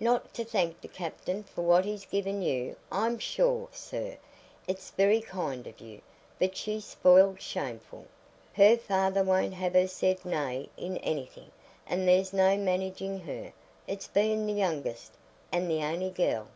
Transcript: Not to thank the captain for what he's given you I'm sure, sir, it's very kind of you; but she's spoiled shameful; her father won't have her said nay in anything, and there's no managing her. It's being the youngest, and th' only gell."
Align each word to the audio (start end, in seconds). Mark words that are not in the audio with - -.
Not 0.00 0.34
to 0.34 0.44
thank 0.44 0.80
the 0.80 0.88
captain 0.88 1.44
for 1.44 1.62
what 1.62 1.84
he's 1.84 2.04
given 2.04 2.42
you 2.42 2.74
I'm 2.90 3.16
sure, 3.20 3.68
sir, 3.70 4.16
it's 4.66 4.90
very 4.90 5.20
kind 5.20 5.68
of 5.68 5.78
you; 5.80 6.02
but 6.36 6.56
she's 6.56 6.84
spoiled 6.84 7.40
shameful; 7.40 8.06
her 8.54 8.76
father 8.76 9.22
won't 9.22 9.54
have 9.54 9.74
her 9.74 9.86
said 9.86 10.24
nay 10.24 10.68
in 10.76 10.96
anything, 10.96 11.52
and 11.86 12.08
there's 12.08 12.32
no 12.32 12.56
managing 12.56 13.20
her. 13.20 13.52
It's 13.86 14.08
being 14.08 14.46
the 14.46 14.52
youngest, 14.54 15.12
and 15.52 15.70
th' 15.70 15.74
only 15.80 16.10
gell." 16.10 16.48